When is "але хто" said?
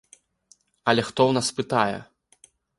0.93-1.21